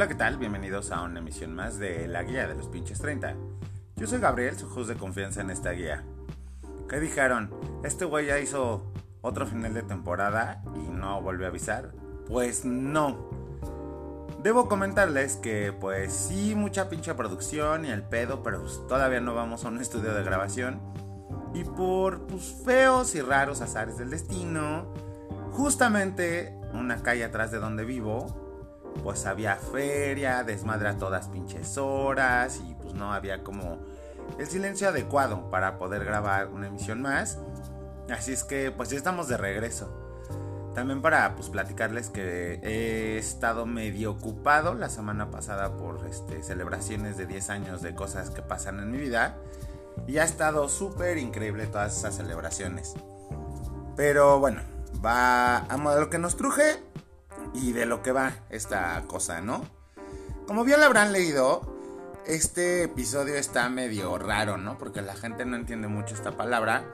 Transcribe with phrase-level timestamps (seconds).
[0.00, 0.38] Hola, ¿qué tal?
[0.38, 3.34] Bienvenidos a una emisión más de La Guía de los Pinches 30.
[3.96, 6.04] Yo soy Gabriel, su host de confianza en esta guía.
[6.88, 7.50] ¿Qué dijeron?
[7.84, 8.90] ¿Este güey ya hizo
[9.20, 11.92] otro final de temporada y no volvió a avisar?
[12.26, 13.28] Pues no.
[14.42, 19.34] Debo comentarles que pues sí, mucha pinche producción y el pedo, pero pues, todavía no
[19.34, 20.80] vamos a un estudio de grabación.
[21.52, 24.94] Y por pues, feos y raros azares del destino,
[25.50, 28.49] justamente una calle atrás de donde vivo,
[29.02, 33.78] pues había feria, desmadre a todas pinches horas y pues no había como
[34.38, 37.38] el silencio adecuado para poder grabar una emisión más.
[38.10, 39.96] Así es que pues ya estamos de regreso.
[40.74, 47.16] También para pues platicarles que he estado medio ocupado la semana pasada por este, celebraciones
[47.16, 49.36] de 10 años de cosas que pasan en mi vida.
[50.06, 52.94] Y ha estado súper increíble todas esas celebraciones.
[53.96, 54.62] Pero bueno,
[55.04, 56.82] va a lo que nos truje
[57.54, 59.64] y de lo que va esta cosa, ¿no?
[60.46, 61.62] Como bien lo habrán leído,
[62.26, 64.78] este episodio está medio raro, ¿no?
[64.78, 66.84] Porque la gente no entiende mucho esta palabra.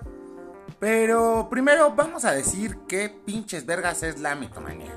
[0.79, 4.93] Pero primero vamos a decir qué pinches vergas es la mitomanía.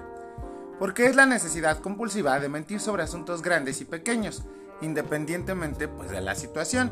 [0.77, 4.43] Porque es la necesidad compulsiva de mentir sobre asuntos grandes y pequeños,
[4.81, 6.91] independientemente pues de la situación.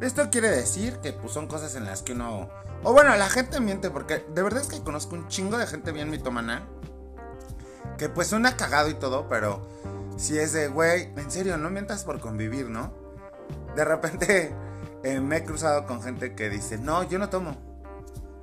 [0.00, 2.50] Esto quiere decir que pues son cosas en las que uno...
[2.82, 5.92] O bueno, la gente miente porque de verdad es que conozco un chingo de gente
[5.92, 6.66] bien mitomana
[7.98, 9.66] que pues suena cagado y todo, pero
[10.16, 12.92] si es de, güey, en serio, no mientas por convivir, ¿no?
[13.76, 14.54] De repente
[15.02, 17.56] eh, me he cruzado con gente que dice, no, yo no tomo.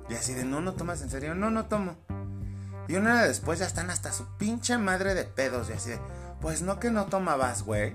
[0.08, 1.96] Y así de, no, no tomas en serio, no, no tomo.
[2.88, 6.00] Y una hora después ya están hasta su pinche madre de pedos y así de,
[6.40, 7.94] pues no que no tomabas, güey.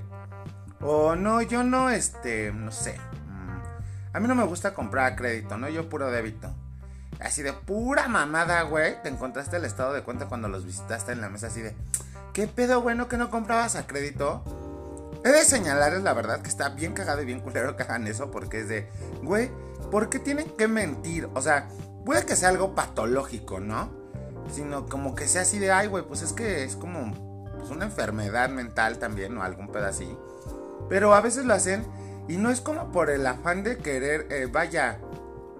[0.81, 2.97] O no, yo no, este, no sé.
[3.27, 5.69] Mm, a mí no me gusta comprar crédito, ¿no?
[5.69, 6.53] Yo puro débito.
[7.19, 9.01] Así de pura mamada, güey.
[9.01, 11.75] Te encontraste el estado de cuenta cuando los visitaste en la mesa así de...
[12.33, 14.43] ¿Qué pedo, bueno que no comprabas a crédito?
[15.23, 18.29] He de señalarles la verdad que está bien cagado y bien culero que hagan eso
[18.29, 18.87] porque es de...
[19.23, 19.49] Güey,
[19.89, 21.27] ¿por qué tienen que mentir?
[21.33, 21.67] O sea,
[22.05, 23.89] puede que sea algo patológico, ¿no?
[24.53, 25.71] Sino como que sea así de...
[25.71, 27.25] Ay, güey, pues es que es como...
[27.57, 29.89] Pues una enfermedad mental también o algún pedo.
[30.89, 31.83] Pero a veces lo hacen
[32.27, 34.27] y no es como por el afán de querer...
[34.29, 34.99] Eh, vaya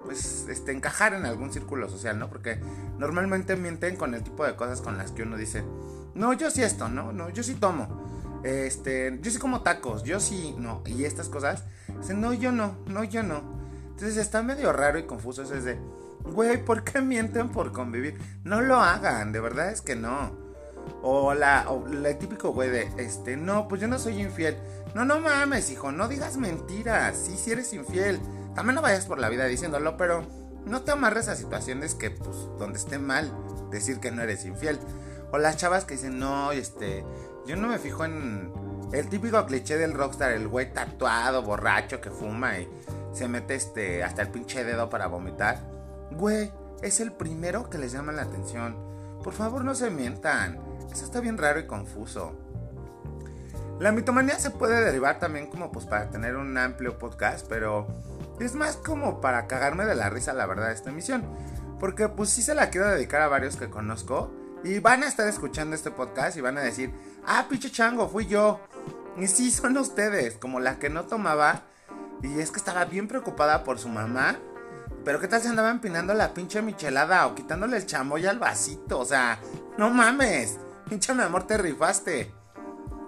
[0.08, 2.30] pues, este, encajar en algún círculo social, ¿no?
[2.30, 2.58] Porque
[2.96, 5.62] normalmente mienten con el tipo de cosas con las que uno dice,
[6.14, 7.12] no, yo sí esto, ¿no?
[7.12, 8.40] No, yo sí tomo.
[8.42, 10.82] Este, yo sí como tacos, yo sí, no.
[10.86, 11.64] Y estas cosas,
[12.00, 13.42] dicen, no, yo no, no, yo no.
[13.90, 15.78] Entonces está medio raro y confuso eso es de,
[16.24, 18.18] güey, ¿por qué mienten por convivir?
[18.44, 20.30] No lo hagan, de verdad es que no.
[21.02, 24.56] O la, o el típico güey de, este, no, pues yo no soy infiel.
[24.94, 27.14] No, no mames, hijo, no digas mentiras.
[27.14, 28.18] Sí, sí eres infiel.
[28.58, 30.26] También no vayas por la vida diciéndolo, pero
[30.66, 33.32] no te amarres a situaciones que, pues, donde esté mal
[33.70, 34.80] decir que no eres infiel.
[35.30, 37.04] O las chavas que dicen, no, este,
[37.46, 38.52] yo no me fijo en
[38.92, 42.68] el típico cliché del rockstar, el güey tatuado, borracho, que fuma y
[43.12, 45.60] se mete este, hasta el pinche dedo para vomitar.
[46.10, 46.50] Güey,
[46.82, 48.76] es el primero que les llama la atención.
[49.22, 50.58] Por favor, no se mientan.
[50.90, 52.32] Eso está bien raro y confuso.
[53.78, 57.86] La mitomanía se puede derivar también como pues para tener un amplio podcast, pero
[58.40, 61.24] es más como para cagarme de la risa, la verdad, esta emisión.
[61.80, 64.32] Porque pues sí se la quiero dedicar a varios que conozco.
[64.64, 66.92] Y van a estar escuchando este podcast y van a decir,
[67.26, 68.60] ah, pinche chango, fui yo.
[69.16, 71.62] Y sí, son ustedes, como la que no tomaba.
[72.22, 74.38] Y es que estaba bien preocupada por su mamá.
[75.04, 78.98] Pero qué tal se andaba empinando la pinche michelada o quitándole el chamoy al vasito.
[78.98, 79.38] O sea,
[79.76, 80.58] no mames.
[80.88, 82.34] Pinche mi amor, te rifaste.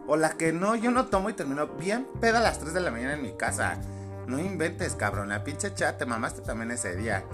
[0.07, 2.81] O la que no, yo no tomo y terminó bien peda a las 3 de
[2.81, 3.79] la mañana en mi casa.
[4.27, 5.29] No inventes, cabrón.
[5.29, 7.25] La pinche chat te mamaste también ese día.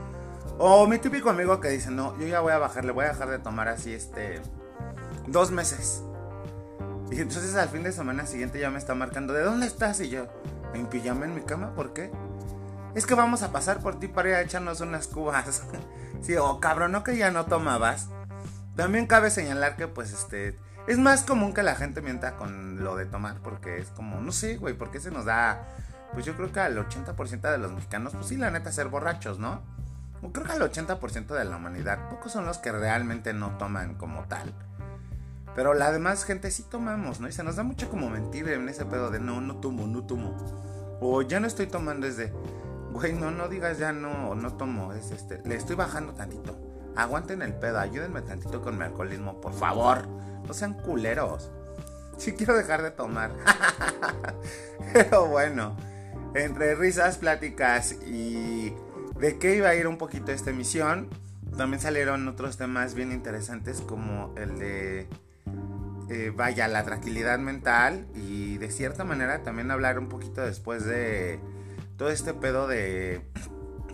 [0.58, 3.08] O mi típico amigo que dice, no, yo ya voy a bajar, le voy a
[3.08, 4.40] dejar de tomar así este...
[5.26, 6.02] Dos meses.
[7.10, 10.00] Y entonces al fin de semana siguiente ya me está marcando, ¿de dónde estás?
[10.00, 10.26] Y yo,
[10.74, 12.10] en pijama en mi cama, ¿por qué?
[12.94, 15.62] Es que vamos a pasar por ti para ir a echarnos unas cubas.
[16.22, 18.08] sí, o cabrón, ¿no que ya no tomabas?
[18.74, 20.58] También cabe señalar que pues este...
[20.86, 24.30] Es más común que la gente mienta con lo de tomar porque es como, no
[24.30, 25.66] sé, güey, porque se nos da
[26.12, 29.38] pues yo creo que al 80% de los mexicanos, pues sí, la neta, ser borrachos,
[29.38, 29.60] ¿no?
[30.22, 33.94] O creo que al 80% de la humanidad, pocos son los que realmente no toman
[33.94, 34.52] como tal.
[35.54, 37.28] Pero la demás gente sí tomamos, ¿no?
[37.28, 40.04] Y se nos da mucho como mentir en ese pedo de no, no tomo, no
[40.04, 40.36] tomo.
[41.00, 42.32] O ya no estoy tomando, es de,
[42.92, 46.58] güey, no, no digas ya no, no tomo, es este, le estoy bajando tantito.
[46.94, 50.06] Aguanten el pedo, ayúdenme tantito con mi alcoholismo, por favor.
[50.46, 51.50] No sean culeros.
[52.16, 53.32] Sí quiero dejar de tomar.
[54.94, 55.76] Pero bueno
[56.36, 58.72] entre risas, pláticas y
[59.18, 61.08] de qué iba a ir un poquito esta emisión,
[61.56, 65.08] también salieron otros temas bien interesantes como el de
[66.08, 71.40] eh, vaya, la tranquilidad mental y de cierta manera también hablar un poquito después de
[71.96, 73.22] todo este pedo de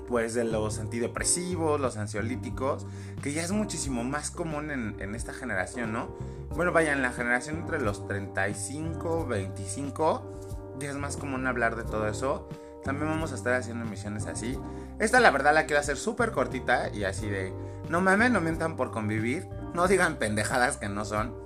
[0.08, 2.86] pues de los antidepresivos, los ansiolíticos,
[3.22, 6.14] que ya es muchísimo más común en, en, esta generación, ¿no?
[6.50, 11.84] Bueno, vaya, en la generación entre los 35, 25, ya es más común hablar de
[11.84, 12.48] todo eso.
[12.84, 14.58] También vamos a estar haciendo emisiones así.
[14.98, 17.52] Esta la verdad la quiero hacer súper cortita y así de,
[17.88, 21.42] no mames, no mientan por convivir, no digan pendejadas que no son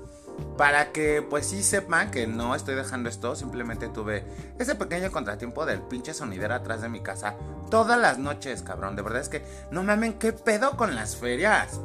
[0.56, 4.25] para que pues sí sepan que no estoy dejando esto, simplemente tuve
[4.58, 7.37] ese pequeño contratiempo del pinche sonidero atrás de mi casa
[7.70, 8.96] todas las noches, cabrón.
[8.96, 11.81] De verdad es que no mamen, ¿qué pedo con las ferias?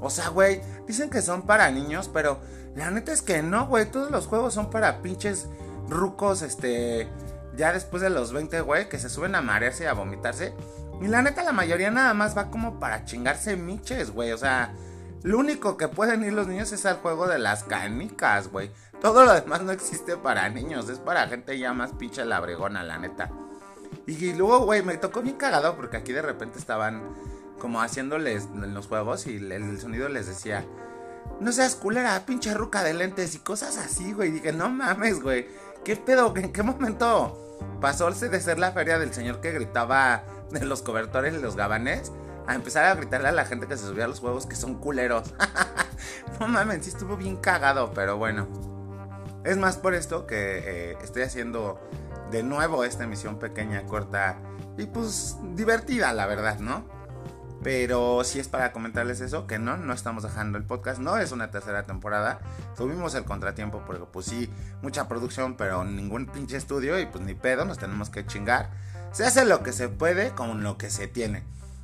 [0.00, 2.40] O sea, güey, dicen que son para niños, pero
[2.74, 5.46] la neta es que no, güey, todos los juegos son para pinches
[5.90, 7.08] rucos, este,
[7.56, 10.54] ya después de los 20, güey, que se suben a marearse y a vomitarse.
[11.00, 14.74] Y la neta, la mayoría nada más va como para chingarse miches, güey, o sea...
[15.22, 18.70] Lo único que pueden ir los niños es al juego de las canicas, güey.
[19.02, 22.98] Todo lo demás no existe para niños, es para gente ya más pinche labregona, la
[22.98, 23.30] neta.
[24.06, 27.02] Y luego, güey, me tocó bien cagado porque aquí de repente estaban
[27.58, 30.64] como haciéndoles los juegos y el sonido les decía,
[31.38, 34.30] no seas culera, pinche ruca de lentes y cosas así, güey.
[34.30, 35.46] Dije, no mames, güey,
[35.84, 36.32] ¿qué pedo?
[36.36, 37.36] ¿En qué momento
[37.80, 42.12] pasó de ser la feria del señor que gritaba de los cobertores y los gabanes
[42.46, 44.74] a empezar a gritarle a la gente que se subía a los juegos que son
[44.74, 45.34] culeros.
[46.40, 48.48] no mames, sí estuvo bien cagado, pero bueno.
[49.44, 50.58] Es más por esto que
[50.92, 51.80] eh, estoy haciendo
[52.30, 54.38] de nuevo esta emisión pequeña, corta
[54.76, 56.84] y pues divertida, la verdad, ¿no?
[57.62, 61.30] Pero si es para comentarles eso, que no, no estamos dejando el podcast, no es
[61.30, 62.40] una tercera temporada.
[62.76, 64.50] Tuvimos el contratiempo porque pues sí,
[64.82, 68.70] mucha producción, pero ningún pinche estudio y pues ni pedo, nos tenemos que chingar.
[69.12, 71.42] Se hace lo que se puede con lo que se tiene.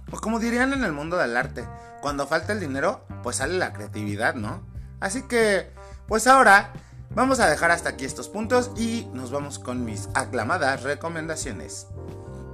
[0.08, 1.64] Pues como dirían en el mundo del arte,
[2.00, 4.62] cuando falta el dinero, pues sale la creatividad, ¿no?
[5.00, 5.73] Así que,
[6.06, 6.73] pues ahora
[7.11, 11.88] vamos a dejar hasta aquí estos puntos y nos vamos con mis aclamadas recomendaciones.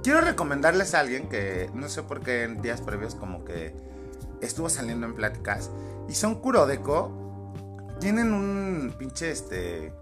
[0.03, 3.73] Quiero recomendarles a alguien que no sé por qué en días previos como que
[4.41, 5.71] estuvo saliendo en pláticas
[6.09, 7.53] y son Kurodeko.
[8.01, 9.93] Tienen un pinche este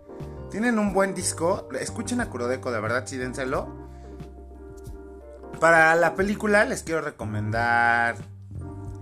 [0.50, 1.70] tienen un buen disco.
[1.80, 3.70] Escuchen a Kurodeko, de verdad, sí, dénselo.
[5.60, 8.16] Para la película les quiero recomendar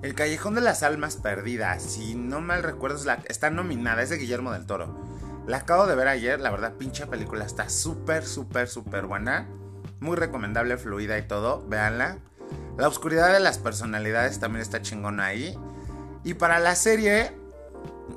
[0.01, 1.81] El Callejón de las Almas Perdidas.
[1.81, 2.99] Si no mal recuerdo,
[3.29, 4.99] está nominada, es de Guillermo del Toro.
[5.47, 9.47] La acabo de ver ayer, la verdad, pinche película está súper, súper, súper buena.
[9.99, 12.17] Muy recomendable, fluida y todo, véanla.
[12.77, 15.57] La oscuridad de las personalidades también está chingona ahí.
[16.23, 17.31] Y para la serie,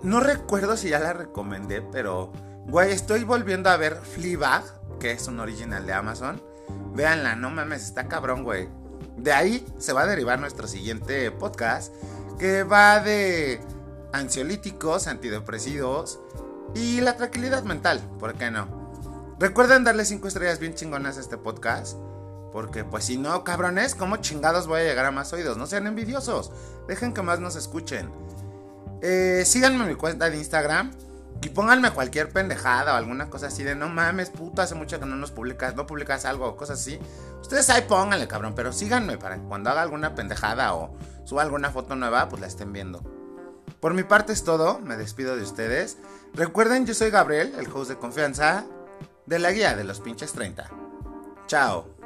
[0.03, 2.33] no recuerdo si ya la recomendé, pero,
[2.67, 4.65] güey, estoy volviendo a ver Fleabag,
[4.99, 6.43] que es un original de Amazon.
[6.95, 8.69] Véanla, no mames, está cabrón, güey.
[9.17, 11.93] De ahí se va a derivar nuestro siguiente podcast,
[12.39, 13.61] que va de
[14.13, 16.21] ansiolíticos, antidepresivos
[16.75, 18.82] y la tranquilidad mental, ¿por qué no?
[19.43, 21.99] Recuerden darle 5 estrellas bien chingonas a este podcast.
[22.53, 25.57] Porque pues si no, cabrones, ¿cómo chingados voy a llegar a más oídos?
[25.57, 26.53] No sean envidiosos.
[26.87, 28.09] Dejen que más nos escuchen.
[29.01, 30.93] Eh, síganme en mi cuenta de Instagram.
[31.43, 35.07] Y pónganme cualquier pendejada o alguna cosa así de no mames, puto, hace mucho que
[35.07, 37.01] no nos publicas, no publicas algo o cosas así.
[37.41, 40.95] Ustedes ahí pónganle, cabrón, pero síganme para que cuando haga alguna pendejada o
[41.25, 43.03] suba alguna foto nueva, pues la estén viendo.
[43.81, 45.99] Por mi parte es todo, me despido de ustedes.
[46.33, 48.65] Recuerden, yo soy Gabriel, el host de confianza
[49.27, 50.71] de la guía de los pinches 30.
[51.47, 52.02] Chao.